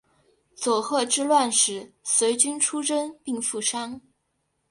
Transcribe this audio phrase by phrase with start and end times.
[0.55, 4.01] 佐贺之乱时随军出征并负伤。